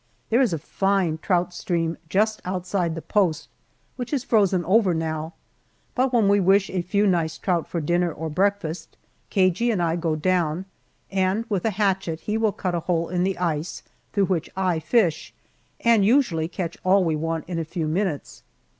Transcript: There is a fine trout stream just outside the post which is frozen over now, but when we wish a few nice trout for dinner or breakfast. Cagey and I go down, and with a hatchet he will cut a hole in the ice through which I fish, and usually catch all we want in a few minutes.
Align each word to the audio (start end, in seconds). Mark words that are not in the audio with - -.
There 0.31 0.41
is 0.41 0.51
a 0.51 0.57
fine 0.57 1.19
trout 1.19 1.53
stream 1.53 1.95
just 2.09 2.41
outside 2.43 2.95
the 2.95 3.03
post 3.03 3.49
which 3.97 4.11
is 4.11 4.23
frozen 4.23 4.65
over 4.65 4.95
now, 4.95 5.35
but 5.93 6.11
when 6.11 6.27
we 6.27 6.39
wish 6.39 6.71
a 6.71 6.81
few 6.81 7.05
nice 7.05 7.37
trout 7.37 7.67
for 7.67 7.79
dinner 7.79 8.11
or 8.11 8.27
breakfast. 8.27 8.97
Cagey 9.29 9.69
and 9.69 9.79
I 9.79 9.95
go 9.95 10.15
down, 10.15 10.65
and 11.11 11.45
with 11.49 11.65
a 11.65 11.69
hatchet 11.77 12.21
he 12.21 12.35
will 12.35 12.51
cut 12.51 12.73
a 12.73 12.79
hole 12.79 13.09
in 13.09 13.23
the 13.23 13.37
ice 13.37 13.83
through 14.11 14.25
which 14.25 14.49
I 14.57 14.79
fish, 14.79 15.35
and 15.81 16.03
usually 16.03 16.47
catch 16.47 16.79
all 16.83 17.03
we 17.03 17.15
want 17.15 17.45
in 17.47 17.59
a 17.59 17.63
few 17.63 17.87
minutes. 17.87 18.41